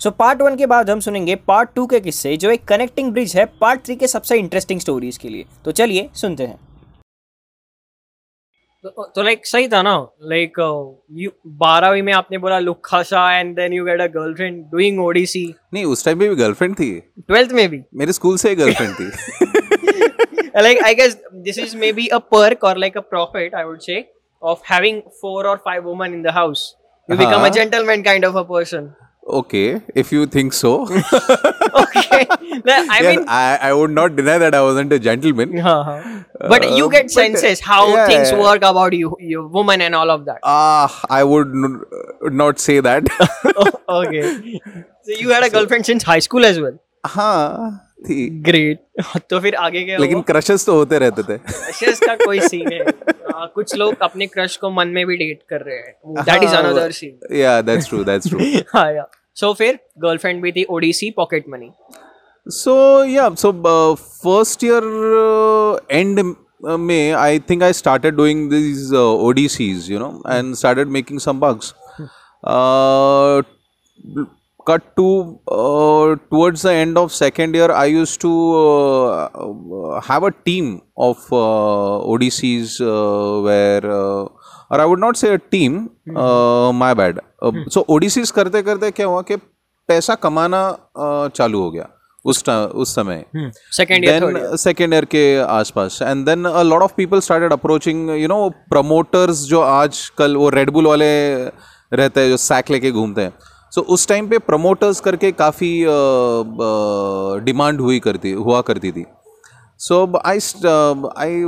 [0.00, 3.36] So part one के बाद हम सुनेंगे पार्ट टू के किस्से जो एक कनेक्टिंग ब्रिज
[3.36, 6.58] है पार्ट थ्री के सबसे इंटरेस्टिंग स्टोरीज के लिए। तो चलिए सुनते हैं।
[8.82, 10.08] तो, तो लाइक सही था ना?
[10.22, 10.52] लाइक
[11.12, 15.84] यू बारहवीं में आपने बोला लुखाशा and then you get a girlfriend doing ODC नहीं
[15.84, 19.10] उस टाइम पे भी गर्लफ्रेंड थी। ट्वेल्थ में भी। मेरे स्कूल से गर्लफ्रेंड थी।
[20.64, 21.12] Like I guess
[21.46, 23.98] this is maybe a perk or like a profit, I would say,
[24.42, 26.64] of having four or five women in the house.
[27.08, 27.52] You become a Uh-huh.
[27.58, 28.88] gentleman kind of a person.
[29.26, 30.86] Okay if you think so
[31.80, 32.26] Okay.
[32.68, 36.22] I mean, I, I would not deny that I wasn't a gentleman uh-huh.
[36.48, 38.38] but you Uh, get but, senses how yeah, things yeah.
[38.40, 40.38] work about you, your woman and all of that.
[40.42, 41.80] ah I would n-
[42.42, 43.04] not say that
[43.88, 44.60] okay.
[45.02, 46.78] So you had a girlfriend since high school as well.
[47.06, 48.78] हाँ थी Great.
[49.30, 52.80] तो फिर आगे क्या लेकिन crushes तो होते रहते थे क्रशेस का कोई सीन है
[52.82, 56.54] हाँ, कुछ लोग अपने क्रश को मन में भी डेट कर रहे हैं दैट इज़
[56.54, 60.64] हाँ, another scene yeah that's true that's true हाँ या सो फिर गर्लफ्रेंड भी थी
[60.70, 61.70] ODC pocket money
[62.46, 68.48] So yeah, so uh, first year uh, end uh, May, I think I started doing
[68.48, 70.56] these uh, ODCs, you know, and
[74.60, 80.00] Uh, cut to uh, towards the end of second year, I used to uh, uh,
[80.00, 83.84] have a team of uh, ODCs uh, where.
[83.84, 84.28] Uh,
[84.72, 85.88] और I would not say a team
[86.78, 87.20] my bad
[87.72, 89.36] so ODCs करते करते क्या हुआ कि
[89.88, 91.88] पैसा कमाना uh, चालू हो गया
[92.24, 93.24] उस उस समय।
[93.76, 98.28] सेकेंड ईयर सेकेंड ईयर के आसपास। And then a lot of people started approaching you
[98.28, 101.44] know promoters जो आज कल वो रेडबुल वाले
[101.92, 103.32] रहते हैं जो सैक लेके घूमते हैं।
[103.72, 105.72] सो उस टाइम पे प्रमोटर्स करके काफ़ी
[107.44, 109.04] डिमांड हुई करती हुआ करती थी।
[109.80, 110.38] So I
[111.18, 111.42] I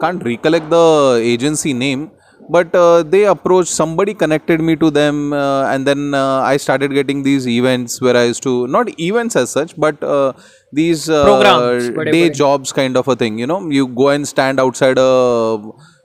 [0.00, 2.08] can't recollect the agency name
[2.52, 2.72] but
[3.10, 8.16] they approach somebody connected me to them and then I started getting these events where
[8.16, 10.04] eyes to not events as such but
[10.74, 11.06] these
[12.10, 14.98] day jobs kind of a thing you know you go and stand outside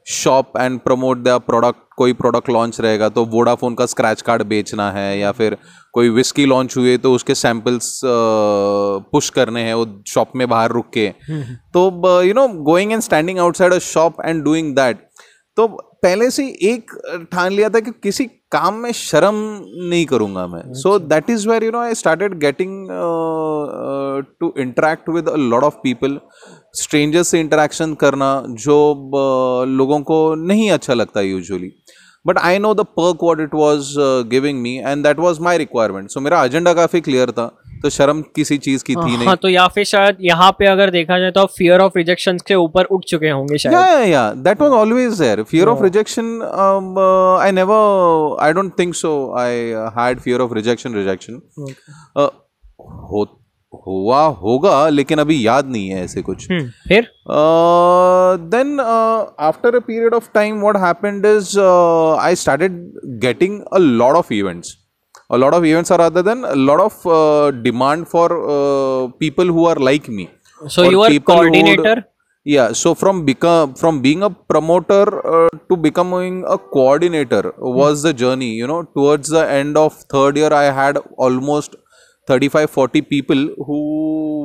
[0.06, 4.92] shop and promote the product कोई product launch रहेगा तो Vodafone का scratch card बेचना
[4.92, 5.58] है या फिर
[5.94, 10.90] कोई whisky launch हुए तो उसके सैंपल्स पुश करने हैं, वो शॉप में बाहर रुक
[10.94, 11.08] के।
[11.74, 15.08] तो you know going and standing outside a shop and doing that
[15.58, 15.68] तो
[16.04, 16.92] पहले से एक
[17.32, 19.36] ठान लिया था कि किसी काम में शर्म
[19.90, 22.88] नहीं करूँगा मैं। So that is where you know I started getting
[24.40, 26.20] to interact with a lot of people
[26.76, 30.18] strangers से इंटरेक्शन करना जो uh, लोगों को
[30.48, 31.72] नहीं अच्छा लगता usually
[32.26, 33.94] but I know the perk what it was
[34.30, 37.46] giving me and that was my requirement so मेरा agenda काफ़ी क्लियर था।
[37.86, 40.90] तो शर्म किसी चीज़ की थी हाँ, नहीं। तो या फिर शायद यहाँ पे अगर
[40.92, 46.42] देखा जाए तो फियर ऑफ़ रिजेक्शन के ऊपर उठ चुके होंगे शायद। Fear of rejection
[47.42, 49.58] I never I don't think so I
[49.98, 51.42] had fear of rejection rejection
[53.12, 53.26] हो
[53.88, 57.08] हुआ होगा लेकिन अभी याद नहीं है ऐसे कुछ। हम्म, फिर?
[58.52, 62.80] Then after a period of time what happened is I started
[63.22, 64.76] getting a lot of events
[65.30, 69.46] a lot of events are other than a lot of uh, demand for uh, people
[69.46, 70.30] who are like me.
[70.68, 72.06] So you are who would- coordinator?
[72.54, 75.06] yeah so from become from being a promoter
[75.36, 78.52] uh, to becoming a coordinator was the journey.
[78.54, 81.76] You know towards the end of third year i had almost
[82.28, 83.80] 35 40 people who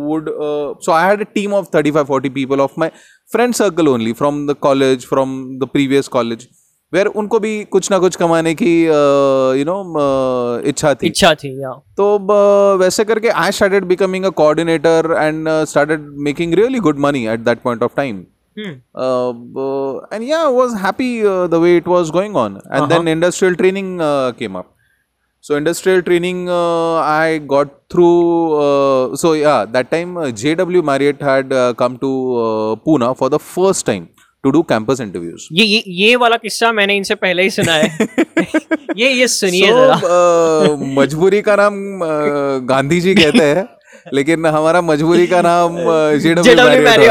[0.09, 2.91] would uh, so i had a team of 35 40 people of my
[3.35, 6.49] friend circle only from the college from the previous college
[6.93, 9.79] where उनको भी कुछ ना कुछ कमाने की you know
[10.69, 12.07] इच्छा थी। इच्छा थी या तो
[12.79, 17.63] वैसे करके I started becoming a coordinator and started making really good money at that
[17.63, 18.25] point of time
[18.59, 23.99] and yeah was happy the way it was going on and then industrial training
[24.39, 24.71] came up
[25.45, 28.09] so industrial training I got through
[29.17, 32.11] so yeah that time J W Marriott had come to
[32.85, 34.07] Poona for the first time
[34.45, 37.99] to do campus interviews ये ये वाला किस्सा मैंने इनसे पहले ही सुना है।
[38.97, 41.75] ये ये सुनिए so, uh, मजबूरी का नाम
[42.05, 43.69] uh, गांधी जी कहते हैं
[44.15, 47.11] लेकिन हमारा मजबूरी का नाम uh, जेडब्ल्यू मैरियट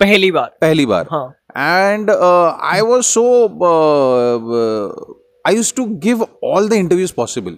[0.00, 5.86] पहली बार। पहली बार। हाँ। And uh, I was so uh, to I used to
[5.96, 7.56] give all the interviews possible.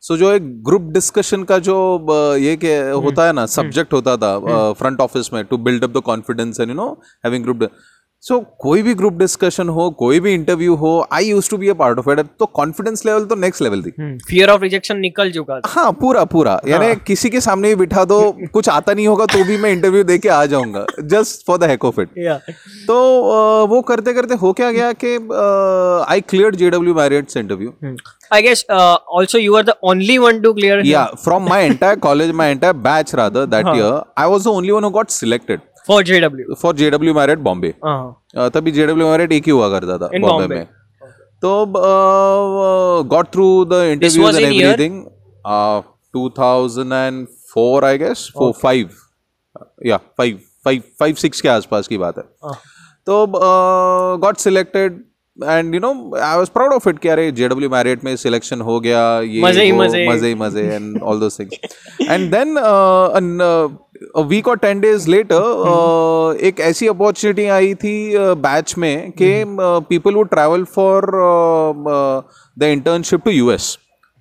[0.00, 1.76] So जो एक ग्रुप डिस्कशन का जो
[2.10, 2.74] uh, ये के
[3.06, 6.68] होता है ना सब्जेक्ट होता था फ्रंट ऑफ़िस में to build up the confidence and
[6.70, 6.90] you know
[7.24, 7.68] having group
[8.22, 11.68] so so, कोई भी ग्रुप डिस्कशन हो कोई भी इंटरव्यू हो I use to be
[11.68, 13.90] a part of it तो कॉन्फिडेंस लेवल तो नेक्स्ट लेवल थी।
[14.28, 16.70] फियर ऑफ़ रिजेक्शन निकल चुका था। हाँ पूरा पूरा। हाँ.
[16.70, 18.20] यानी किसी के सामने भी बिठा दो
[18.52, 20.84] कुछ आता नहीं होगा तो भी मैं इंटरव्यू दे के आ जाऊँगा
[21.14, 22.08] just for the heck of it
[22.86, 22.98] तो
[23.66, 25.14] वो करते करते हो क्या गया कि
[26.12, 27.94] I clear J W Marriott's interview
[28.32, 31.96] I guess uh, also you are the only one to clear yeah from my entire
[32.04, 33.88] college my entire batch rather that year
[34.24, 35.10] i was the only one who got
[35.90, 36.56] selected for JW.
[36.62, 38.10] for jw marriott bombay Uh-huh.
[38.36, 40.64] Uh, तभी J W Marriott एक ही हुआ करता था बॉम्बे में
[41.42, 41.52] तो
[43.10, 45.02] got through the interviews and everything
[46.16, 48.90] 2004 I guess four five
[49.86, 52.56] या five five five six के आसपास की बात है Uh.
[53.06, 53.26] तो
[54.22, 54.98] got selected
[55.36, 55.90] and you know
[56.22, 59.64] I was proud of it कि अरे जेडब्ल्यू मैरियट में सिलेक्शन हो गया ये मज़े
[59.64, 62.56] ही मज़े। मज़े ही मज़े and all those things and then
[64.48, 69.44] or 10 days later uh, एक ऐसी अपॉर्चुनिटी आई थी बैच में कि
[69.88, 71.10] people would travel for
[72.58, 73.76] the internship to US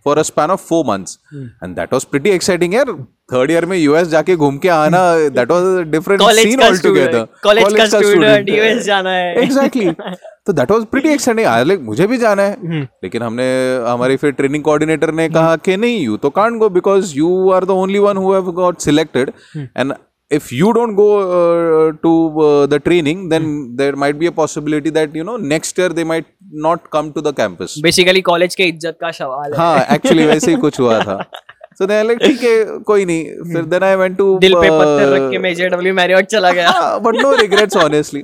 [0.06, 2.92] for a span of four months and that was pretty exciting यार.
[3.34, 5.02] Third year में US जाके घूम के आना
[5.38, 9.92] that was different scene all together college का student, US जाना है। Exactly
[10.48, 12.82] तो that was pretty exciting I like मुझे भी जाना है.
[13.04, 13.48] लेकिन हमने
[13.88, 17.66] हमारे फिर ट्रेनिंग कोऑर्डिनेटर ने कहा कि नहीं यू तो can't go because you are
[17.66, 19.94] the only one who have got selected and
[20.32, 22.10] if you don't go uh, to
[22.48, 23.46] uh, the training then
[23.78, 26.28] there might be a possibility that you know next year they might
[26.66, 27.78] not come to the campus.
[27.84, 29.58] Basically college के इज़्ज़त का सवाल है.
[29.60, 31.24] हाँ actually वैसे ही कुछ हुआ था.
[31.80, 34.70] so they are like ठीक है कोई नहीं फिर then I went to दिल पे
[34.70, 38.22] पत्थर uh, रख के मैं जेडब्ल्यू मैरियट चला गया हाँ, but no regrets honestly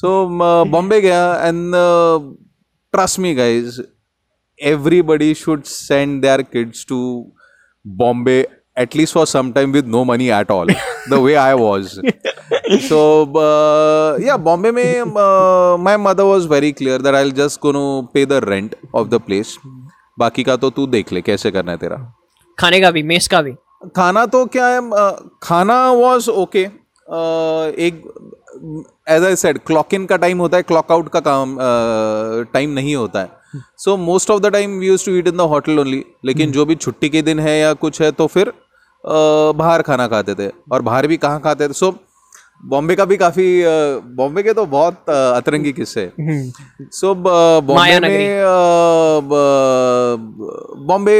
[0.00, 2.18] so um, uh, bombay gaya and uh,
[2.96, 3.78] trust me guys
[4.72, 6.98] everybody should send their kids to
[7.84, 8.44] bombay
[8.76, 10.66] at least for some time with no money at all
[11.08, 11.94] the way i was
[12.88, 13.00] so
[13.44, 18.26] uh, yeah bombay mein uh, my mother was very clear that i'll just to pay
[18.34, 19.56] the rent of the place
[20.18, 21.96] बाकी का तो तू देख ले कैसे करना है तेरा
[22.58, 23.52] खाने का भी मेस का भी।
[23.96, 24.80] खाना तो क्या है
[25.42, 26.60] खाना वॉज़ ओके
[27.78, 28.02] एक
[29.10, 31.56] as I said clock in का टाइम होता है क्लॉक आउट का काम
[32.52, 33.30] टाइम नहीं होता है।
[33.78, 36.64] So most of the time we use to eat in the hotel only लेकिन जो
[36.64, 38.52] भी छुट्टी के दिन है या कुछ है तो फिर
[39.04, 41.72] बाहर खाना खाते थे। और बाहर भी कहाँ खाते थे?
[41.72, 41.94] सो
[42.64, 43.46] बॉम्बे का भी काफ़ी
[44.16, 48.40] बॉम्बे के तो बहुत अतरंगी किस्से। सो बॉम्बे में
[50.86, 51.18] बॉम्बे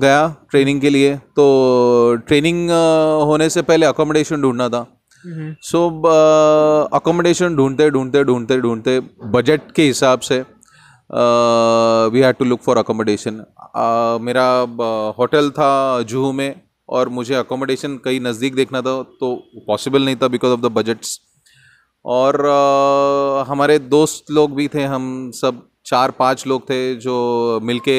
[0.00, 1.44] गया ट्रेनिंग के लिए। तो
[2.28, 2.70] ट्रेनिंग
[3.28, 4.86] होने से पहले अकोमोडेशन ढूंढना था।
[5.62, 5.88] सो
[6.94, 9.00] अकोमोडेशन ढूंढते ढूंढते ढूंढते ढूंढते
[9.32, 10.38] बजट के हिसाब से
[12.12, 13.44] we had to look for accommodation
[14.22, 14.48] मेरा
[15.18, 15.70] होटल था
[16.02, 16.54] जुहू में।
[16.88, 19.34] और मुझे अकोमोडेशन कहीं नज़दीक देखना था तो
[19.66, 21.18] पॉसिबल नहीं था बिकॉज़ ऑफ़ द बजट्स
[22.04, 27.98] और अ, हमारे दोस्त लोग भी थे हम सब चार पाँच लोग थे जो मिलके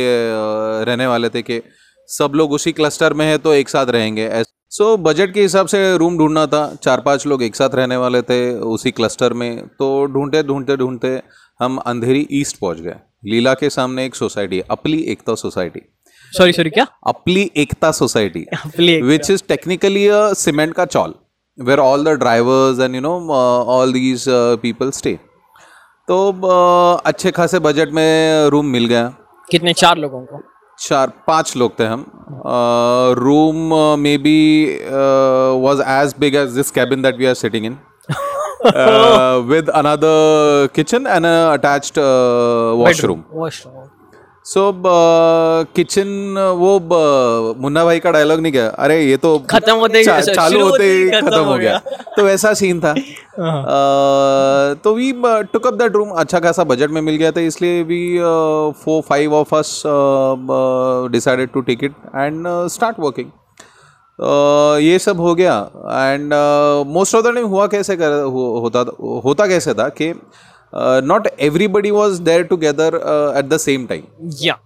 [0.86, 1.62] रहने वाले थे कि
[2.10, 4.30] सब लोग उसी क्लस्टर में है तो एक साथ रहेंगे।
[4.72, 8.22] सो बजट के हिसाब से रूम ढूंढना था चार पाँच लोग एक साथ रहने वाले
[8.22, 8.40] थे
[8.70, 11.22] उसी क्लस्टर में तो ढूंढते ढूंढते ढूंढते
[11.60, 12.96] हम अंधेरी ईस्ट पहुँच गए।
[13.26, 15.82] लीला के सामने एक society Apli Ekta society
[16.38, 16.86] sorry sorry क्या?
[17.08, 18.46] Apli Ekta society
[19.52, 21.14] technically a cement ka chawl
[21.58, 25.16] where all the drivers and you know uh, all these uh, people stay.
[26.08, 26.18] तो
[26.52, 29.04] uh, अच्छे खासे बजट में रूम मिल गया।
[29.52, 29.74] कितने?
[29.74, 30.42] चार लोगों को?
[30.80, 32.06] चार पाँच लोग थे हम।
[33.20, 33.74] Room
[34.18, 34.40] maybe
[35.64, 37.78] was as big as this cabin that we are sitting in
[39.50, 42.00] with another kitchen and attached
[42.84, 43.99] washroom washroom
[44.50, 44.72] so
[45.76, 46.08] kitchen
[46.58, 46.80] वो
[47.62, 48.68] मुन्ना भाई का डायलॉग नहीं गया?
[48.68, 51.78] अरे ये तो खत्म होते ही- चा- चालू होते ही ही खत्म हो हो गया।
[52.18, 52.96] तो वैसा सीन था। अ,
[54.84, 55.12] तो we
[55.54, 58.20] took up that room अच्छा खासा बजट में मिल गया था इसलिए we
[58.84, 59.84] four five of us
[61.12, 63.28] decided to take it and start working
[64.82, 66.34] ये सब हो गया and
[66.88, 68.86] most of the time हुआ कैसे कर हो, होता
[69.26, 70.14] होता कैसे था कि
[70.76, 72.96] not everybody was there together
[73.38, 74.60] at the same time yeah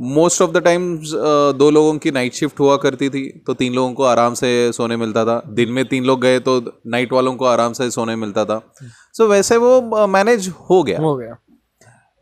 [0.00, 1.12] most of the times
[1.56, 4.96] दो लोगों की नाइट शिफ्ट हुआ करती थी तो तीन लोगों को आराम से सोने
[4.96, 8.44] मिलता था। दिन में तीन लोग गए तो नाइट वालों को आराम से सोने मिलता
[8.44, 11.34] था। सो so, वैसे वो मैनेज uh, हो गया। हो गया।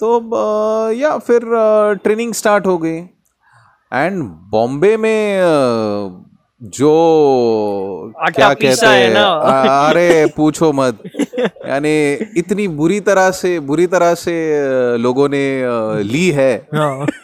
[0.01, 1.41] तो अ, या फिर
[2.03, 2.99] ट्रेनिंग स्टार्ट हो गई।
[3.93, 5.45] एंड बॉम्बे में अ,
[6.61, 11.03] जो क्या कहते हैं अरे पूछो मत।
[11.67, 11.93] यानी
[12.37, 14.35] इतनी बुरी तरह से बुरी तरह से
[14.99, 15.43] लोगों ने
[16.03, 17.07] ली है हाँ।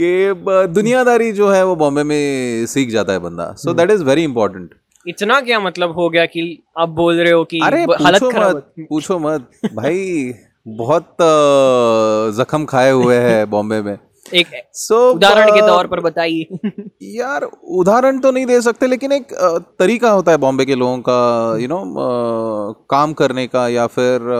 [0.00, 0.34] कि
[0.74, 4.74] दुनियादारी जो है वो बॉम्बे में सीख जाता है बंदा। So that is very important
[5.06, 8.72] इतना क्या मतलब हो गया कि आप बोल रहे हो कि अरे हालत पूछो मत
[8.80, 10.32] पूछो मत। भाई
[10.66, 11.16] बहुत
[12.36, 13.96] जख्म खाए हुए हैं बॉम्बे में।
[14.26, 16.58] एक सो उदाहरण के तौर पर बताइए।
[17.14, 19.32] यार उदाहरण तो नहीं दे सकते लेकिन एक
[19.78, 21.82] तरीका होता है बॉम्बे के लोगों का यू नो
[22.90, 24.30] काम करने का या फिर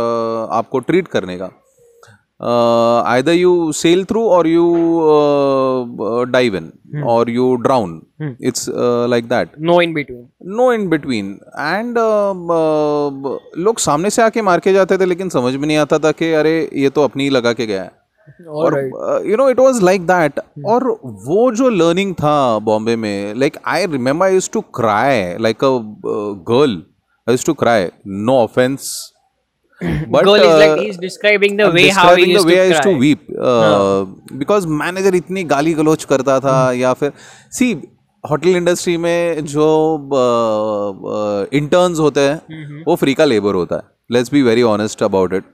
[0.52, 1.50] आपको ट्रीट करने का।
[3.06, 4.66] Either you sail through or you
[6.32, 6.70] dive in
[7.08, 8.00] or you drown
[8.42, 8.66] it's
[9.10, 11.98] like that no in between no in between and
[13.64, 16.32] लोग सामने से आके मार के जाते थे लेकिन समझ में नहीं आता था कि
[16.34, 17.98] अरे ये तो अपनी ही लगा के गया है।
[18.48, 18.78] और
[19.26, 20.88] you know it was like that और
[21.28, 25.70] वो जो लर्निंग था बॉम्बे में like I remember I used to cry like a
[26.50, 26.82] girl
[27.28, 28.92] I used to cry no offence
[29.82, 32.62] but Girl is like uh, he's describing the way how he used the way to
[32.62, 34.00] I used to weep uh,
[34.40, 37.12] because manager इतनी गाली गलोच करता था या फिर
[37.58, 37.70] सी
[38.30, 39.68] hotel industry में जो
[41.58, 43.82] interns होते हैं वो फ्री का लेबर होता है.
[44.12, 45.44] Let's be very honest about it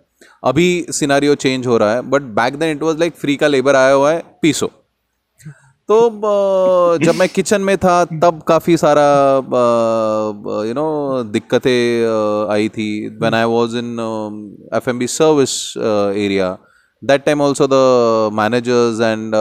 [0.44, 3.76] अभी सिनारियो चेंज हो रहा है but back then it was like free का लेबर
[3.76, 4.70] आया हुआ है पीसो
[5.88, 5.96] तो
[6.98, 9.02] जब मैं किचन में था, तब काफ़ी सारा
[10.66, 12.86] यू नो दिक्कतें आई थी.
[13.18, 13.90] When I was in
[14.74, 16.56] F M B service area
[17.02, 17.78] that time also the
[18.34, 19.32] managers and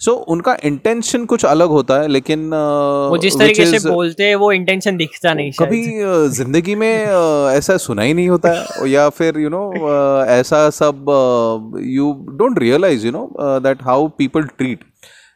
[0.00, 4.34] so उनका इंटेंशन कुछ अलग होता है लेकिन uh, वो जिस तरीके से बोलते हैं
[4.36, 8.90] वो इंटेंशन दिखता नहीं कभी uh, ज़िंदगी में uh, ऐसा सुना ही नहीं होता है
[8.90, 13.82] या फिर you you know know, uh, ऐसा सब you don't realise you know that
[13.82, 14.84] how people treat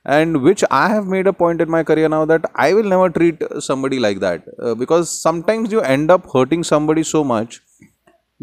[0.07, 3.11] and which I have made a point in my career now that I will never
[3.11, 4.45] treat somebody like that
[4.79, 7.61] because sometimes you end up hurting somebody so much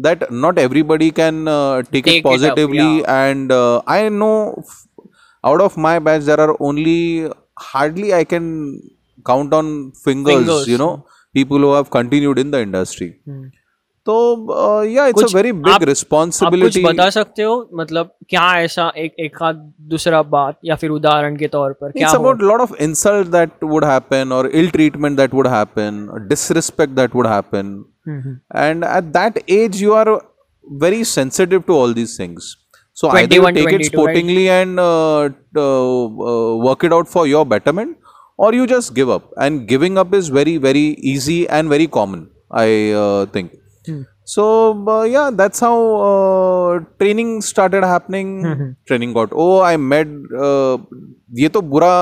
[0.06, 4.54] that not everybody can uh, take, Take it it up, positively and uh, i know
[4.58, 4.86] f-
[5.44, 7.28] out of my batch there are only
[7.58, 8.46] hardly i can
[9.26, 10.66] count on fingers, Fingers.
[10.66, 11.04] you know
[11.34, 13.20] people who have continued in the industry.
[13.26, 13.59] So
[14.06, 17.68] तो या it's a very big responsibility बता सकते हो?
[17.74, 19.36] मतलब क्या ऐसा एक एक
[19.90, 23.84] दूसरा बात या फिर उदाहरण के तौर पर क्या about lot of insult that would
[23.84, 29.82] happen और ill treatment that would happen disrespect that would happen and at that age
[29.82, 30.10] you are
[30.64, 32.56] very sensitive to all these things
[32.96, 34.80] so I do take it sportingly and
[36.64, 37.96] work it out for your betterment
[38.38, 42.26] और you just give up and giving up is very very easy and very common
[42.58, 42.92] I
[43.34, 43.50] think
[44.33, 44.43] so
[44.91, 45.73] uh, yeah that's how
[46.05, 48.29] uh, training started happening
[48.91, 50.15] training got oh i met
[50.47, 50.77] uh,
[51.39, 51.93] ये तो बुरा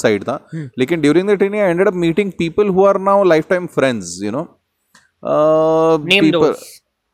[0.00, 0.38] side था
[0.78, 4.30] लेकिन during the training I ended up meeting people who are now lifetime friends you
[4.30, 4.44] know
[5.98, 6.62] Name those.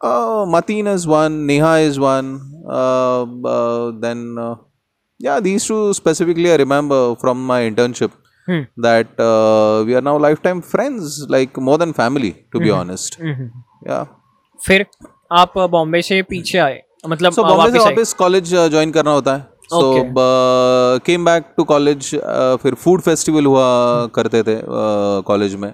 [0.00, 2.28] Uh, Mateen is one, Neha is one.
[2.76, 3.22] Uh,
[3.54, 4.54] uh, then, uh,
[5.20, 8.12] yeah, these two specifically I remember from my internship
[8.50, 8.60] Hmm.
[8.84, 13.18] that uh, we are now lifetime friends, like more than family, to be honest.
[13.20, 13.48] Hmm,
[13.88, 14.06] Yeah.
[14.63, 14.85] फिर
[15.31, 19.41] आप बॉम्बे से पीछे आए मतलब So Bombay से वापस college join करना होता है।
[19.63, 19.93] So
[21.05, 22.09] came back to college
[22.63, 23.65] फिर फ़ूड फेस्टिवल हुआ
[24.15, 24.55] करते थे
[25.27, 25.73] कॉलेज uh, में।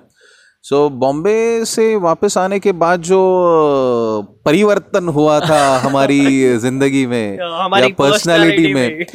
[0.64, 7.06] सो so, बॉम्बे से वापस आने के बाद जो uh, परिवर्तन हुआ था हमारी ज़िंदगी
[7.08, 9.06] में हमारी या पर्सनालिटी में।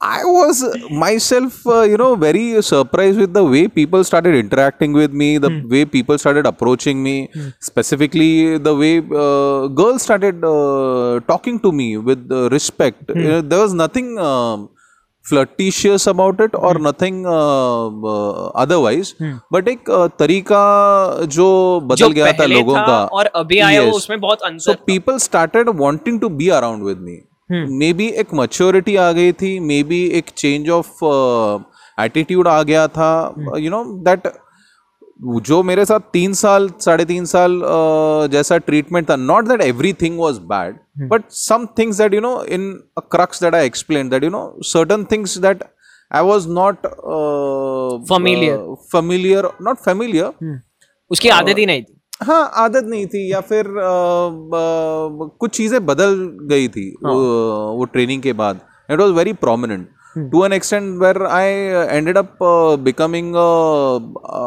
[0.00, 0.58] I was
[0.90, 5.50] myself, uh, you know, very surprised with the way people started interacting with me, the
[5.66, 7.14] way people started approaching me,
[7.60, 13.08] specifically the way uh, girls started uh, talking to me with uh, respect.
[13.08, 14.68] You know, there was nothing um,
[15.24, 19.14] flirtatious about it or nothing uh, uh, otherwise.
[19.50, 20.60] But एक uh, तरीका
[21.26, 23.96] जो जो बदल गया था पहले लोगों था का और अभी आया वो Yes.
[23.96, 27.18] उसमें बहुत सो अंतर था। People started wanting to be around with me
[27.93, 31.03] Maybe एक मच्योरिटी आ गई थी मे बी एक चेंज ऑफ़
[32.01, 34.27] एटीट्यूड आ गया था। यू नो दैट
[35.47, 39.61] जो मेरे साथ तीन साल साढ़े तीन साल uh, जैसा ट्रीटमेंट था not that
[39.93, 42.71] everything was bad but some things that you know in
[43.11, 45.63] crux that I explain that you know certain things that
[46.15, 46.87] I was not
[48.09, 48.57] Familiar.
[48.95, 50.31] familiar not familiar
[51.11, 55.85] उसकी आदत ही नहीं थी। हाँ आदत नहीं थी या फिर अ, अ, कुछ चीज़ें
[55.85, 56.15] बदल
[56.49, 57.13] गई थी हाँ.
[57.13, 57.21] वो,
[57.77, 58.59] वो ट्रेनिंग के बाद।
[58.89, 59.87] It was very prominent
[60.31, 61.51] to an extent where I
[61.97, 62.37] ended up
[62.83, 63.35] becoming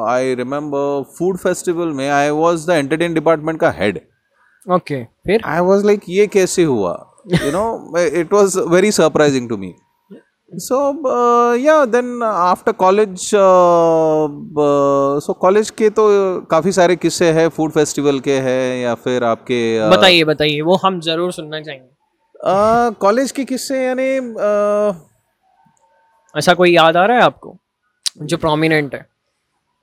[0.08, 4.00] I remember food festival में I was the entertain department का हेड
[4.66, 5.40] ओके फिर?
[5.44, 6.92] आई वाज लाइक ये कैसे हुआ?
[7.34, 9.74] You know it was very surprising to me
[10.58, 14.24] so uh, yeah then after college uh,
[14.64, 16.04] uh, so college के तो
[16.50, 20.76] काफ़ी सारे किस्से हैं फ़ूड फेस्टिवल के हैं या फिर आपके uh, बताइए बताइए वो
[20.84, 24.94] हम ज़रूर सुनना चाहेंगे। कॉलेज के किस्से यानी uh,
[26.34, 27.56] ऐसा कोई याद आ रहा है आपको
[28.22, 29.00] जो प्रोमिनेंट है?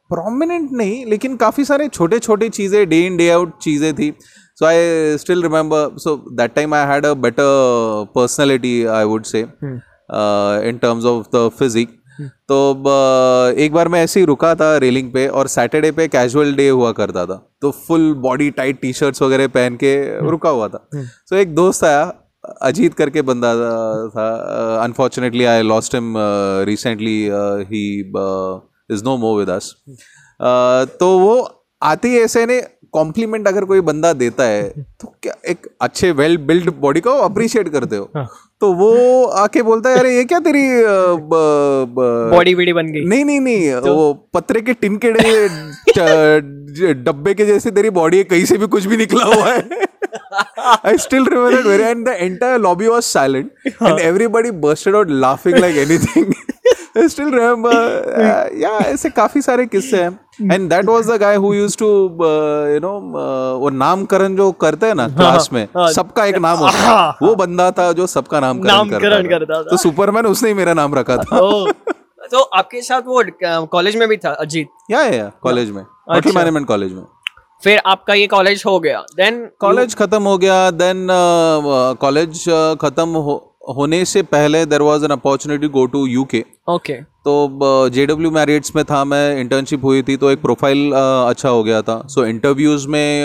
[0.10, 4.13] प्रोमिनेंट नहीं लेकिन काफ़ी सारे छोटे छोटे चीज़ें डे इन डे आउट चीज़ें थी।
[4.60, 9.46] So I still remember so that time I had a better personality I would say
[10.70, 15.12] in terms of the physique तो ब- एक बार मैं ऐसे ही रुका था रेलिंग
[15.13, 19.22] पे और सैटरडे पे कैजुअल डे हुआ करता था। तो full body tight T shirts
[19.22, 19.94] वगैरह पहन के
[20.30, 22.13] रुका हुआ था। सो एक दोस्त आया
[22.62, 23.53] अजीत करके बंदा
[24.10, 24.27] था
[24.84, 26.13] unfortunately I lost him
[26.68, 27.18] recently
[27.70, 28.00] he
[28.91, 29.74] is no more with us
[31.00, 32.62] तो वो आते ही ऐसे ने
[32.94, 34.70] कॉम्प्लीमेंट अगर कोई बंदा देता है
[35.01, 38.10] तो क्या एक अच्छे वेल बिल्ड बॉडी को अप्रिशिएट करते हो।
[38.62, 38.89] तो वो
[39.44, 40.96] आके बोलता है अरे ये क्या तेरी अ,
[42.34, 43.94] बॉडी बीडी बन गई नहीं नहीं नहीं तो?
[43.96, 45.12] वो पत्रे के टिन के
[47.08, 49.89] डब्बे के जैसे तेरी बॉडी कहीं से भी कुछ भी निकला हुआ है
[50.91, 53.51] I still remember it very and the entire lobby was silent
[53.89, 56.34] and everybody bursted out laughing like anything.
[56.98, 57.71] I still remember
[58.21, 60.19] uh, yeah ऐसे काफ़ी सारे किस्से हैं.
[60.53, 61.89] And that was the guy who used to
[62.27, 66.57] uh, you know uh, वो नामकरण जो करते हैं ना क्लास में सबका एक नाम
[66.57, 67.27] होता है.
[67.27, 69.63] वो बंदा था जो सबका नामकरण करता करता था.
[69.63, 71.39] था। तो सुपरमैन उसने ही मेरा नाम रखा था.
[72.31, 73.24] तो आपके साथ वो
[73.65, 74.67] कॉलेज में भी था अजीत?
[74.91, 75.81] या या कॉलेज में.
[75.81, 77.03] होटल मैनेजमेंट कॉलेज में.
[77.63, 79.00] फिर आपका ये कॉलेज हो गया.
[79.15, 81.07] देन कॉलेज खत्म हो गया देन
[82.01, 82.45] कॉलेज
[82.81, 86.94] खत्म हो, होने से पहले there was an opportunity go to UK okay
[87.25, 91.63] तो जे डब्ल्यू मैरियट्स में था मैं इंटर्नशिप हुई थी तो एक प्रोफ़ाइल अच्छा हो
[91.63, 93.24] गया था। सो so, इंटरव्यूज़ में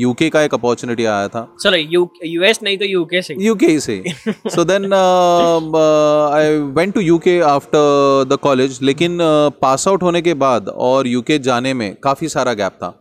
[0.00, 1.76] यूके का एक अपॉर्चुनिटी आया था। चलो
[2.24, 8.38] यूएस नहीं तो यूके से। यूके से। So then I went to UK after the
[8.42, 9.18] college लेकिन
[9.62, 12.94] पास आउट होने के बाद और यूके जाने में काफ़ी सारा गैप था।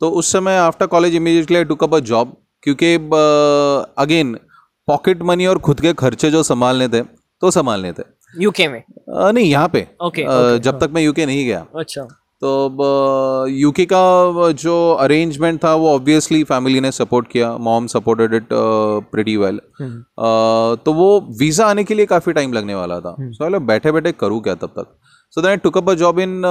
[0.00, 2.94] तो उस समय after college immediately I took up a job क्योंकि
[3.98, 4.36] अगेन
[4.86, 7.00] पॉकेट मनी और खुद के खर्चे जो संभालने थे
[7.40, 8.02] तो संभालने थे।
[8.38, 8.82] यूके में?
[9.16, 12.02] अ, नहीं यहाँ पे। Okay, अ, जब तक मैं यूके नहीं गया। अच्छा।
[12.44, 18.46] तो यूके का जो अरेंजमेंट था वो ऑब्वियसली फैमिली ने सपोर्ट किया mom supported it
[18.52, 19.60] pretty well
[20.84, 24.12] तो वो वीज़ा आने के लिए काफ़ी टाइम लगने वाला था। सो so, बैठे बैठे
[24.12, 24.98] करूँ क्या तब तक?
[25.30, 26.42] So then took up a job in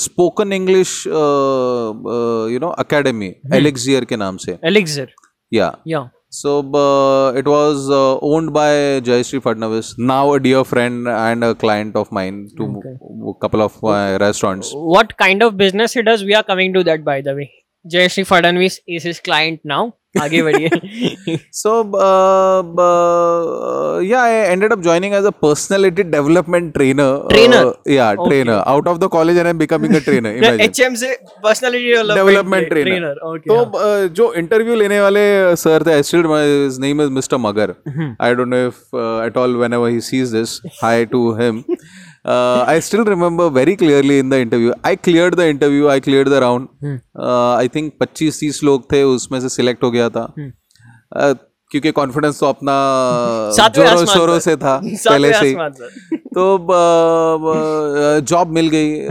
[0.00, 5.08] spoken English you know academy Elixir के नाम से। एलिक्सर
[5.52, 11.08] या या So uh, it was uh, owned by Jayashree Fadnavis, now a dear friend
[11.08, 12.82] and a client of mine to
[13.28, 14.72] a couple of my restaurants.
[14.74, 17.50] what kind of business he does we are coming to that by the way.
[17.86, 21.72] Jay shri fadnavis is his client now आगे बढ़िए। So
[24.04, 28.98] yeah I ended up joining as a personality development trainer trainer yeah trainer out of
[28.98, 31.12] the college and becoming a trainer imagine HM से
[31.44, 33.14] personality development trainer
[33.48, 35.26] तो जो interview लेने वाले
[35.64, 37.74] sir थे एस्टिल्ड his name is mister Magar
[38.22, 41.62] I don't know if at all whenever he sees this hi to him
[42.68, 46.32] I still remember very clearly in the interview I cleared the interview I cleared the
[46.32, 46.68] round
[47.58, 50.34] I think 25 30 लोग थे उसमें से select हो गया था।
[51.20, 51.36] Uh,
[51.70, 52.72] क्योंकि confidence तो अपना
[53.68, 55.54] जोरों शोरों से था पहले से ही।
[56.16, 56.66] तो
[58.20, 59.06] जॉब मिल गई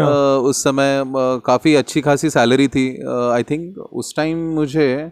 [0.50, 1.04] उस समय
[1.46, 2.86] काफ़ी अच्छी खासी सैलरी थी।
[3.34, 5.12] आई थिंक उस टाइम मुझे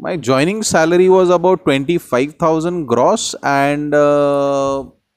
[0.00, 3.94] my joining salary was about twenty five thousand gross and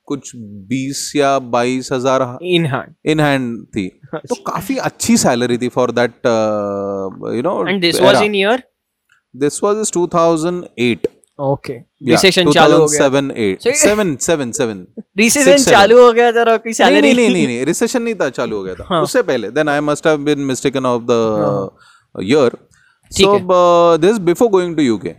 [0.05, 0.31] कुछ
[0.69, 2.93] बीस या बाईस हज़ार in hand.
[3.05, 3.87] इन हैंड थी।
[4.29, 6.13] तो काफ़ी अच्छी सैलरी थी for that
[7.35, 8.59] you know and this was in year?
[9.35, 11.07] This was 2008
[11.39, 11.77] okay.
[12.09, 14.85] Recession चालू हो गया। 2007 8 7 7 7
[15.19, 15.69] recession Six, seven.
[15.69, 18.57] चालू हो गया था और नहीं सैलरी नहीं नहीं नहीं नहीं रिसेशन नहीं था चालू
[18.57, 21.69] हो गया था। उससे पहले then I must have been mistaken of the
[22.23, 22.57] year
[23.11, 25.09] so this before going to UK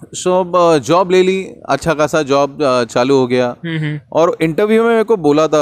[0.00, 1.36] so job ले ली
[1.68, 2.58] अच्छा खासा जॉब
[2.90, 3.48] चालू हो गया।
[4.12, 5.60] और इंटरव्यू में मेरे को बोला था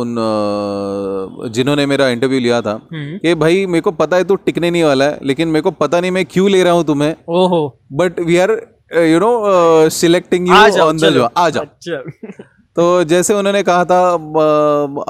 [0.00, 0.14] उन
[1.54, 5.04] जिन्होंने मेरा इंटरव्यू लिया था कि भाई मेरे को पता है तू टिकने नहीं वाला
[5.04, 8.36] है लेकिन मेरे को पता नहीं मैं क्यों ले रहा हूँ तुम्हें। ओहो। But we
[8.38, 8.50] are
[9.02, 12.02] you know selecting you on the job आ जाओ। अच्छा।
[12.76, 14.02] तो जैसे उन्होंने कहा था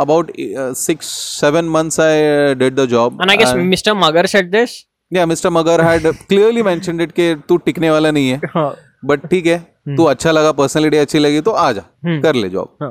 [0.02, 0.30] about
[0.76, 1.06] six
[1.40, 4.70] seven months I did the job and i guess mr magar said this?
[5.10, 9.26] या mister Magar had clearly mentioned it कि तू टिकने वाला नहीं है। हाँ। बट
[9.26, 9.58] ठीक है
[9.96, 11.82] तू अच्छा लगा पर्सनालिटी अच्छी लगी तो आ जा
[12.22, 12.90] कर ले जॉब हाँ।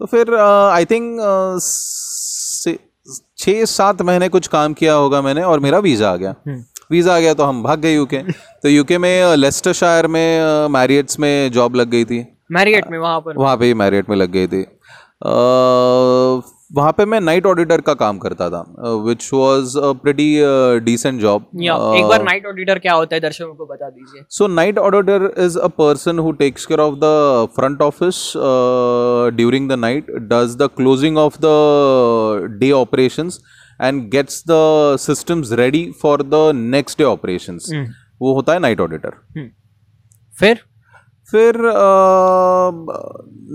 [0.00, 1.20] तो फिर आई थिंक
[3.38, 6.34] छः सात महीने कुछ काम किया होगा मैंने और मेरा वीज़ा आ गया।
[6.90, 8.18] वीज़ा आ गया तो हम भाग गए यूके
[8.62, 13.20] तो यूके में लेस्टर शायर में मैरियट्स में जॉब लग गई थी। मैरियट में वहाँ
[13.20, 14.62] पर। वहाँ पे ही मैरियट में लग गई थी।
[16.70, 18.60] वहाँ पे मैं नाइट ऑडिटर का काम करता था
[19.04, 20.26] which was pretty
[20.84, 24.78] decent job एक बार नाइट ऑडिटर क्या होता है दर्शकों को बता दीजिए। So night
[24.78, 28.32] auditor is a person who takes care of the front office
[29.36, 33.30] during the night does the closing of the day operation
[33.80, 37.58] and gets the system ready for the next day operation
[38.20, 39.48] वो होता है night auditor hmm.
[40.38, 40.60] फिर?
[41.32, 41.56] फिर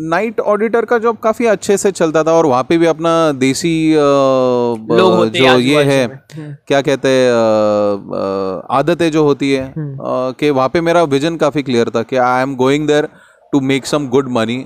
[0.10, 3.74] night auditor का job काफ़ी अच्छे से चलता था और वहाँ पे भी अपना देसी
[3.94, 6.08] लोग होते जो ये है
[6.38, 7.32] क्या कहते हैं
[8.72, 12.56] आदतें जो होती है कि वहाँ पे मेरा विजन काफ़ी क्लियर था कि I am
[12.56, 13.08] going there
[13.54, 14.66] to make some good money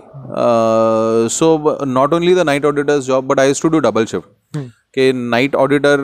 [1.32, 4.60] so not only the night auditor's job but I to do double shift
[4.96, 5.98] कि नाइट ऑडिटर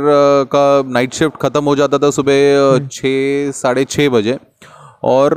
[0.52, 4.38] का नाइट शिफ्ट खत्म हो जाता था सुबह छः साढ़े छः बजे
[5.04, 5.36] और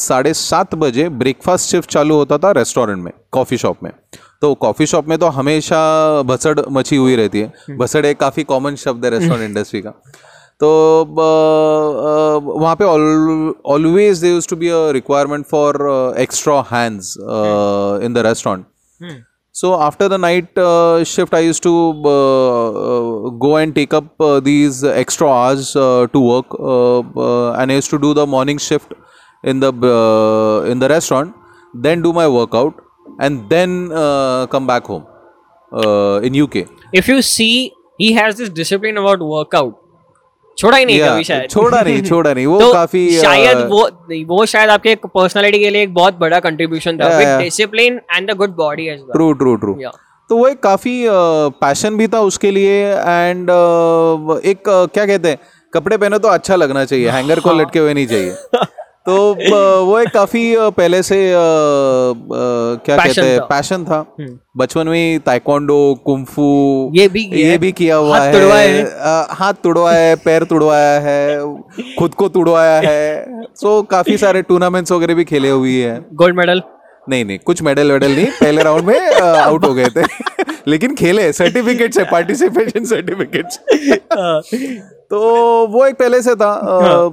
[0.00, 3.92] साढ़े सात बजे ब्रेकफास्ट शिफ्ट चालू होता था रेस्टोरेंट में कॉफ़ी शॉप में।
[4.40, 5.80] तो कॉफ़ी शॉप में तो हमेशा
[6.22, 9.90] भसड़ मची हुई रहती है। भसड़ एक काफ़ी कॉमन शब्द है रेस्टोरेंट इंडस्ट्री का।
[10.60, 10.68] तो
[12.44, 12.84] वहाँ पे
[13.70, 18.64] always they used to be a requirement for extra hands in the restaurant
[19.58, 24.20] So after the night uh, shift, I used to uh, uh go and take up
[24.20, 28.58] uh, these extra hours uh, to work, uh, and I used to do the morning
[28.58, 28.92] shift
[29.44, 29.70] in the
[30.72, 31.34] in the restaurant,
[31.86, 32.84] then do my workout,
[33.18, 33.88] and then
[34.56, 35.06] come back home
[36.28, 36.66] in UK.
[36.92, 39.80] If you see, he has this discipline about workout.
[40.58, 43.58] छोड़ा ही नहीं Yeah, कभी शायद। छोड़ा नहीं छोड़ा नहीं वो तो काफ़ी uh, शायद
[43.58, 48.00] वो नहीं, वो शायद आपके पर्सनालिटी के लिए एक बहुत बड़ा कंट्रीब्यूशन था with discipline
[48.16, 49.74] and the good body as well true true true
[50.30, 51.06] तो वो एक काफ़ी
[51.60, 53.50] पैशन भी था उसके लिए एंड
[54.44, 55.38] एक uh, क्या कहते हैं
[55.74, 58.30] कपड़े पहने तो अच्छा लगना चाहिए हैंगर को लटके हुए नहीं चाहिए।
[59.06, 62.35] तो uh, वो एक काफ़ी uh, पहले से uh, uh,
[62.86, 63.40] क्या कहते हैं?
[63.40, 64.00] पैशन था।
[64.56, 66.44] बचपन में ताइक्वांडो कुंफू
[66.94, 71.38] ये भी ये भी किया हुआ हाथ है। हैं। हाथ तुड़वाया है पैर तुड़वाया है
[71.98, 76.62] खुद को तुड़वाया है। सो काफ़ी सारे टूर्नामेंट्स वगैरह भी खेले हुई है। गोल्ड मेडल
[77.08, 80.02] नहीं नहीं कुछ मेडल वेडल नहीं। पहले राउंड में आउट हो गए थे।
[80.68, 83.58] लेकिन खेले सर्टिफिकेट से पार्टिसिपेशन सर्टिफिकेट्स
[85.10, 85.18] तो
[85.66, 87.10] वो एक पहले से था अ,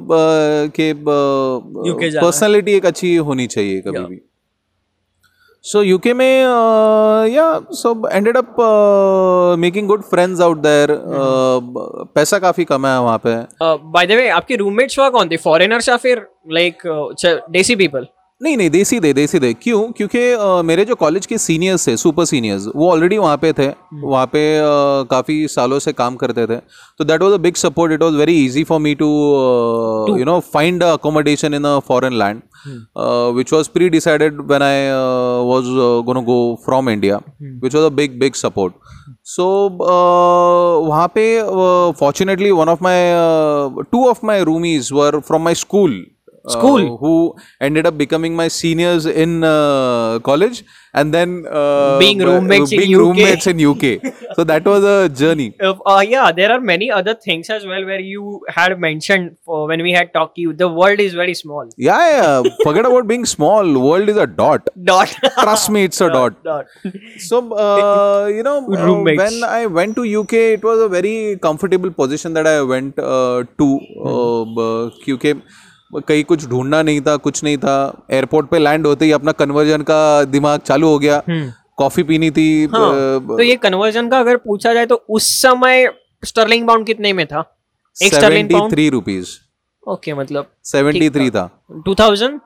[0.78, 4.22] कि है। पर्सनालिटी एक अच्छी होनी चाहिए कभी भी।
[5.66, 6.42] सो यूके में
[7.32, 8.56] या so ended up
[9.60, 10.90] making good friends out there
[12.16, 15.38] पैसा काफ़ी कम है वहाँ पे। बाय द वे आपके रूममेट्स वहाँ कौन थे?
[15.38, 16.84] फॉरेनर्स या फिर लाइक
[17.52, 18.08] देसी पीपल
[18.42, 19.82] नहीं नहीं देसी दे देसी दे। क्यों?
[19.98, 20.20] क्योंकि
[20.68, 23.68] मेरे जो कॉलेज के सीनियर्स थे सुपर सीनियर्स वो ऑलरेडी वहाँ पे थे।
[24.04, 24.42] वहाँ पे
[25.10, 26.56] काफ़ी सालों से काम करते थे।
[26.98, 29.08] तो that was a big support it was very easy for me to
[30.18, 32.42] you know find accommodation in a foreign land
[33.38, 34.90] which was predecided when I
[35.50, 35.66] was
[36.06, 38.74] gonna go from India which was a big big support
[39.28, 39.46] so
[40.88, 41.26] वहाँ पे
[42.00, 46.04] fortunately one of my two of my roomies were from my school
[46.48, 52.20] school, uh, who ended up becoming my seniors in uh, college, and then uh, being
[52.20, 53.54] roommates being in roommates UK.
[53.54, 54.14] in UK.
[54.36, 55.56] so that was a journey.
[56.02, 60.14] yeah, there are many other things as well where you had mentioned when we had
[60.14, 60.38] talked.
[60.38, 61.70] You the world is very small.
[61.78, 62.50] Yeah, yeah.
[62.64, 63.80] forget about being small.
[63.80, 64.68] World is a dot.
[64.84, 65.16] Dot.
[65.40, 66.44] Trust me, it's a dot.
[66.44, 66.66] dot.
[67.20, 72.46] So you know, when I went to UK, it was a very comfortable position that
[72.46, 75.14] I went uh, to uh, mm-hmm.
[75.14, 75.44] UK.
[76.00, 79.82] कहीं कुछ ढूंढना नहीं था कुछ नहीं था। Airport पे land होते ही अपना कन्वर्जन
[79.82, 81.22] का दिमाग चालू हो गया।
[81.78, 82.90] कॉफ़ी पीनी थी हाँ,
[83.28, 85.90] तो ये कन्वर्जन का अगर पूछा जाए तो उस समय
[86.26, 87.40] स्टर्लिंग पाउंड कितने में था?
[87.98, 89.30] एक sterling seventy pound three rupees
[89.84, 91.50] okay मतलब सेवेंटी थ्री था।
[91.88, 92.40] 2000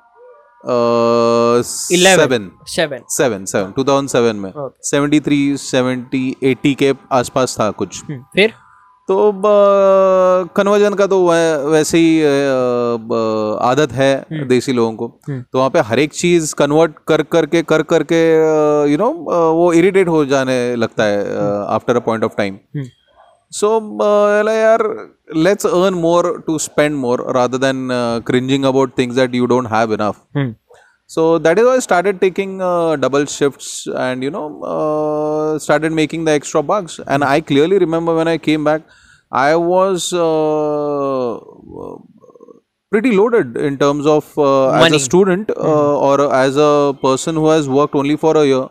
[1.64, 4.52] seven 7 seven seven two thousand seven में.
[4.84, 8.02] सेवेंटी थ्री सेवेंटी एटी के आसपास था कुछ।
[8.34, 8.54] फिर?
[9.08, 9.32] तो
[10.56, 11.18] कन्वर्जन का तो
[11.72, 12.22] वैसे ही
[13.64, 17.82] आदत है देसी लोगों को। तो वहाँ पे हर एक चीज़ कन्वर्ट कर करके कर
[17.84, 18.22] करके
[18.92, 19.10] यू नो
[19.54, 21.26] वो इरिटेट हो जाने लगता है
[21.76, 22.58] after a point of time
[23.52, 23.70] so
[24.52, 24.84] यार
[25.38, 27.88] let's earn more to spend more rather than
[28.28, 30.16] cringing about things that you don't have enough
[31.08, 35.94] So that is why I started taking uh, double shifts and you know uh, started
[35.94, 37.00] making the extra bucks.
[37.08, 38.82] And I clearly remember when I came back,
[39.32, 41.40] I was uh,
[42.92, 47.48] pretty loaded in terms of uh, as a student uh, or as a person who
[47.50, 48.68] has worked only for a year.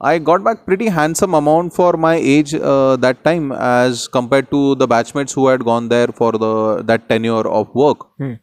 [0.00, 4.74] I got back pretty handsome amount for my age uh, that time as compared to
[4.76, 8.06] the batchmates who had gone there for the that tenure of work.
[8.20, 8.34] Uh,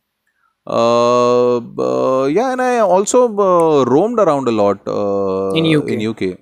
[0.68, 5.90] uh, yeah, and I also uh, roamed around a lot uh, In UK.
[5.90, 6.36] In UK,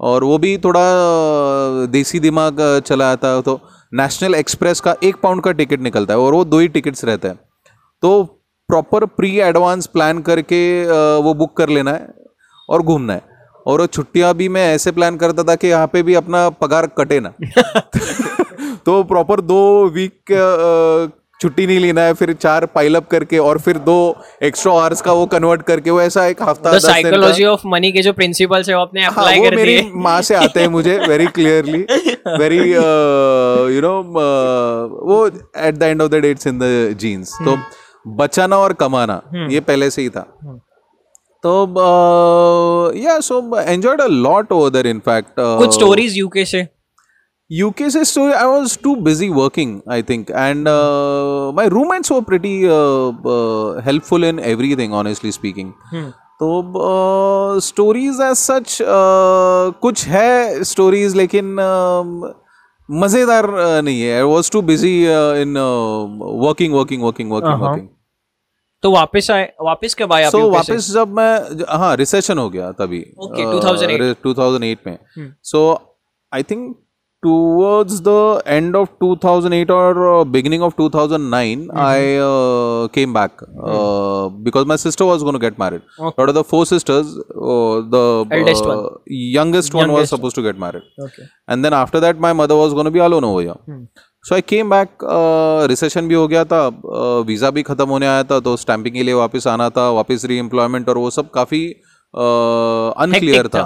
[0.00, 0.80] और वो भी थोड़ा
[1.92, 3.60] देसी दिमाग अ, चला आता है तो
[3.94, 7.28] नेशनल एक्सप्रेस का एक पाउंड का टिकट निकलता है और वो दो ही टिकट्स रहते
[7.28, 7.38] हैं।
[8.02, 8.22] तो
[8.68, 10.60] प्रॉपर प्री एडवांस प्लान करके
[11.22, 12.08] वो बुक कर लेना है
[12.68, 13.22] और घूमना है।
[13.66, 16.86] और वो छुट्टियाँ भी मैं ऐसे प्लान करता था कि यहाँ पे भी अपना पगार
[16.98, 17.32] कटे ना।
[18.86, 19.60] तो प्रॉपर दो
[19.94, 20.32] वीक
[21.40, 23.96] छुट्टी नहीं लेना है फिर चार पाइल अप करके और फिर दो
[24.42, 28.12] एक्स्ट्रा आवर्स का वो कन्वर्ट करके वो ऐसा एक हफ़्ता साइकोलॉजी ऑफ़ मनी के। जो
[28.12, 31.80] प्रिंसिपल्स है वो आपने हाँ अप्लाई कर मेरी माँ से आते हैं मुझे very clearly
[32.38, 32.58] very
[33.74, 33.94] you know
[35.06, 37.56] वो at the end of the dates in the jeans तो
[38.16, 39.20] बचाना और कमाना
[39.50, 40.26] ये पहले से ही था।
[41.44, 46.62] तो या so enjoyed a lot over there in fact कुछ स्टोरीज यूके से।
[47.54, 52.22] UK से story, I was too busy working, I think, and uh, my roommates were
[52.22, 55.72] pretty uh, uh, helpful in everything, honestly speaking.
[56.40, 58.78] तो stories as such
[59.82, 62.32] कुछ है stories लेकिन uh,
[62.88, 64.94] मज़ेदार uh, नहीं है I was too busy
[65.42, 65.56] in
[66.42, 67.88] working working working working working
[68.82, 72.72] तो वापस आए वापस कब आप सो UK वापस जब मैं हाँ रिसेशन हो गया
[72.80, 74.22] तभी okay Okay, 2008.
[74.22, 74.98] Two thousand eight में
[75.42, 75.62] so
[76.32, 76.76] I think
[77.26, 78.20] towards the
[78.56, 81.78] end of 2008 or uh, beginning of 2009 mm-hmm.
[81.78, 86.22] i uh, came back uh, because my sister was going to get married Okay.
[86.22, 88.04] out of the four sisters uh, the
[88.38, 88.78] Eldest one.
[88.78, 88.88] uh,
[89.38, 90.14] youngest one was Youngest.
[90.16, 91.28] supposed to get married Okay.
[91.48, 93.60] and then after that my mother was going to be alone over here
[94.28, 95.02] so I came back
[95.70, 96.60] recession भी हो गया था
[97.26, 100.36] visa भी ख़त्म होने आया था तो स्टैंपिंग के लिए वापस आना था वापस री
[100.44, 101.60] एम्प्लॉयमेंट और वो सब काफ़ी
[102.14, 103.62] अनक्लियर था।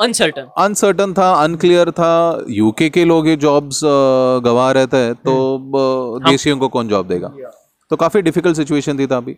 [0.00, 3.80] अनसर्टन अनसर्टन था अनक्लियर था। यूके के लोग ये जॉब्स
[4.44, 7.30] गंवा रहे थे तो uh, देशियों को कौन जॉब देगा?
[7.90, 9.36] तो काफ़ी डिफ़िकल्ट सिचुएशन थी तभी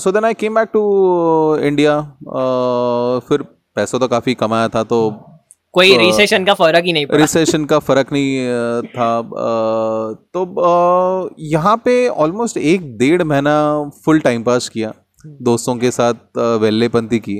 [0.00, 0.82] so then I came back to
[1.64, 2.00] India
[3.28, 3.42] फिर
[3.76, 4.98] पैसा तो काफ़ी कमाया था तो
[5.74, 8.48] कोई रिसेशन का फ़र्क ही नहीं पड़ा। रिसेशन का फ़र्क नहीं
[8.88, 9.08] था।
[10.34, 13.54] तो यहाँ पे ऑलमोस्ट एक डेढ़ महीना
[14.04, 14.92] फुल टाइम पास किया।
[15.42, 17.36] दोस्तों के साथ वेल्लेपंती की।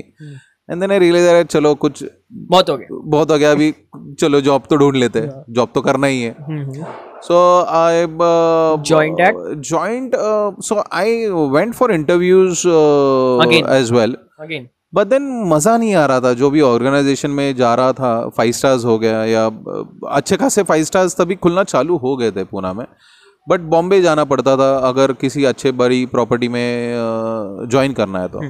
[0.69, 3.73] एंड देन आई रियलाइज़ चलो कुछ बहुत हो गया। बहुत हो गया अभी
[4.19, 6.35] चलो जॉब तो ढूंढ लेते हैं। जॉब तो करना ही है।
[7.23, 7.35] So
[7.69, 9.35] I at?
[9.63, 10.15] joined
[10.61, 12.67] so I went for interviews
[13.71, 17.73] as well again but then मज़ा नहीं आ रहा था। जो भी ऑर्गेनाइजेशन में जा
[17.75, 19.45] रहा था फाइव स्टार्स हो गया या
[20.09, 22.85] अच्छे खासे फाइव स्टार्स तभी खुलना चालू हो गए थे पूना में।
[23.47, 26.95] बट बॉम्बे जाना पड़ता था अगर किसी अच्छे बड़ी प्रॉपर्टी में
[27.69, 28.41] ज्वाइन करना है तो।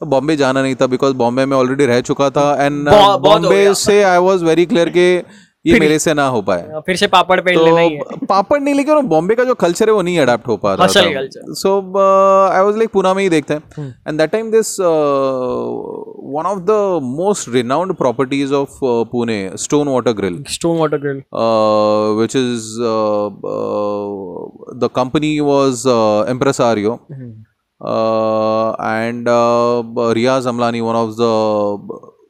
[0.00, 2.88] तो बॉम्बे जाना नहीं था बिकॉज़ बॉम्बे में ऑलरेडी रह चुका था एंड
[3.20, 5.08] बॉम्बे से आई वॉज़ वेरी क्लियर के
[5.68, 8.60] ये मेरे से ना हो पाए। फिर से पापड़ पेड़ लेना ही है। तो पापड़
[8.60, 10.92] नहीं लेकिन बॉम्बे का जो कल्चर है वो नहीं अडेप्ट हो पा रहा था।
[11.54, 11.76] So
[12.52, 16.70] I was like Pune में ही देखते हैं। And that time this one of the
[17.02, 18.78] most renowned properties of
[19.12, 25.86] Pune Stone Water Grill Stone Water Grill uh, which is uh, uh, the company was
[25.86, 27.00] uh, Impresario.
[27.80, 29.28] uh, and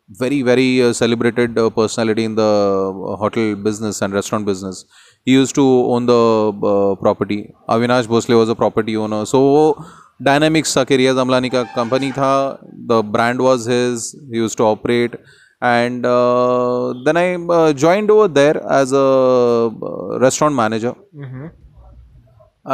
[0.09, 4.85] very very uh, celebrated uh, personality in the uh, hotel business and restaurant business.
[5.25, 7.53] He used to own the uh, property.
[7.69, 9.27] Avinash bhosle was a property owner.
[9.27, 9.85] So
[10.23, 14.17] dynamics tha Riaz ka company tha the brand was his.
[14.31, 15.15] He used to operate.
[15.61, 19.71] And uh, then i joined over there as a
[20.21, 20.95] restaurant manager.
[21.15, 21.49] Mm -hmm.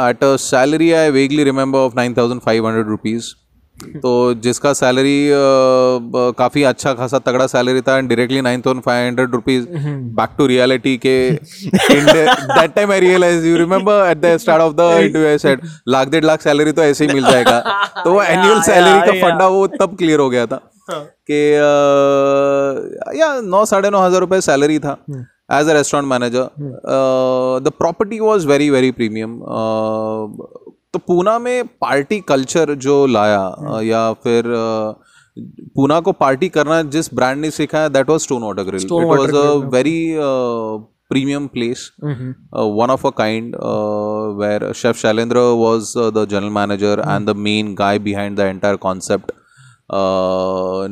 [0.03, 3.35] at a salary i vaguely remember of 9500 rupees.
[3.77, 4.11] तो
[4.43, 5.29] जिसका salary
[6.37, 9.65] काफ़ी अच्छा खासा तगड़ा salary था and directly nine thousand five hundred rupees
[10.19, 14.89] back to reality के that time I realise you remember at the start of the
[15.01, 17.59] interview I said lakh डेढ़ lakh salary तो ऐसे ही मिल जाएगा।
[18.03, 20.61] तो वो एनुअल सैलरी का फंडा वो तब क्लियर हो गया था
[21.29, 21.41] कि
[23.19, 24.97] या नौ साढ़े नौ हज़ार रुपये सैलरी था
[25.53, 26.49] as a restaurant manager
[27.61, 29.39] the property was very very premium
[30.95, 34.43] तो पूना में पार्टी कल्चर जो लाया या फिर
[35.75, 39.33] पूना को पार्टी करना जिस ब्रांड ने सिखाया that was Stone Water Grill it was
[39.35, 39.97] a very
[41.09, 43.55] premium place one of a kind
[44.37, 49.31] where chef Shailendra was the general manager and the main guy behind the entire concept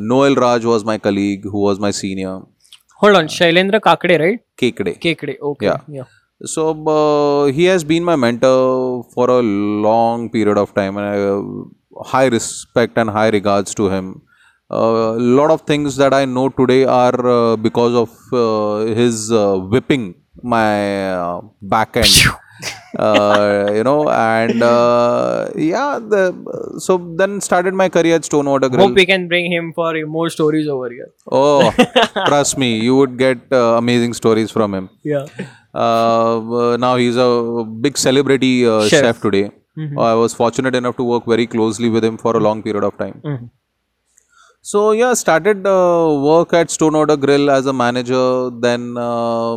[0.10, 2.42] Noel Raj was my colleague who was my senior
[3.04, 6.06] hold on Shailendra Kakade right Kekade Kekade okay या
[6.46, 11.18] so uh, he has been my mentor for a long period of time and I,
[11.20, 14.22] uh, high respect and high regards to him
[14.70, 19.58] a lot of things that i know today are uh, because of uh, his uh,
[19.58, 22.34] whipping my uh, back end
[22.98, 28.70] uh, you know, and uh, yeah, the, so then started my career at Stone Water
[28.70, 28.88] Grill.
[28.88, 31.12] Hope we can bring him for more stories over here.
[31.32, 31.72] Oh,
[32.28, 34.90] trust me, you would get uh, amazing stories from him.
[35.04, 35.26] Yeah.
[35.74, 39.02] Uh, now he's a big celebrity uh, Chef.
[39.02, 39.22] chef.
[39.22, 39.52] today.
[39.98, 42.98] I was fortunate enough to work very closely with him for a long period of
[42.98, 43.16] time.
[43.24, 43.50] Mhm.
[44.62, 48.50] So yeah, started uh, work at Stone Order Grill as a manager.
[48.66, 49.56] Then uh,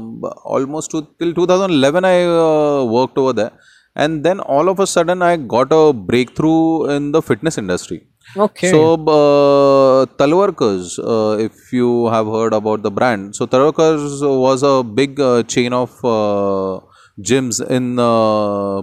[0.55, 3.53] almost to, till 2011, I uh, worked over there,
[3.95, 8.01] and then all of a sudden, I got a breakthrough in the fitness industry.
[8.37, 8.71] Okay.
[8.71, 14.83] So, uh, Talwarkers, uh, if you have heard about the brand, so Talwarkers was a
[14.83, 16.81] big uh, chain of uh,
[17.21, 18.83] gyms in uh,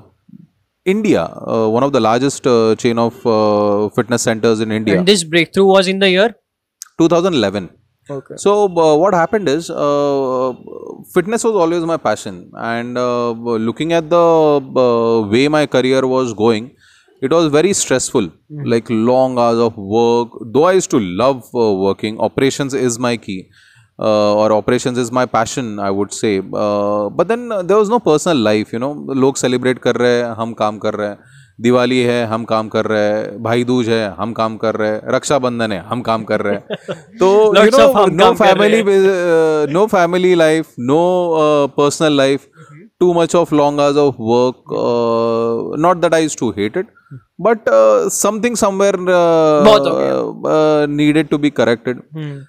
[0.86, 4.98] India, uh, one of the largest uh, chain of uh, fitness centers in India.
[4.98, 6.36] and this breakthrough was in the year?
[6.98, 7.70] 2011.
[8.10, 8.36] Okay.
[8.38, 10.54] So uh, what happened is, uh,
[11.14, 16.34] fitness was always my passion, and uh, looking at the uh, way my career was
[16.34, 16.76] going,
[17.28, 18.30] it was very stressful.
[18.30, 18.64] mm.
[18.76, 20.40] Like long hours of work.
[20.56, 23.38] Though I used to love uh, working, operations is my key.
[24.00, 26.34] Uh, or operations is my passion, I would say.
[26.40, 28.96] Uh, but then uh, there was no personal life, you know.
[29.26, 31.18] लोग celebrate कर रहे हैं, हम काम कर रहे हैं.
[31.62, 35.02] दिवाली है हम काम कर रहे हैं भाई दूज है हम काम कर रहे हैं
[35.16, 37.30] रक्षाबंधन है हम काम कर रहे हैं तो
[38.10, 38.82] no family
[39.74, 40.98] no family life no
[41.78, 42.48] personal life
[43.04, 44.58] too much of long hours of work.
[44.84, 46.88] Uh, not that I used to hate it,
[47.48, 49.64] but uh, something somewhere uh,
[50.56, 52.04] uh needed to be corrected.
[52.18, 52.40] Hmm.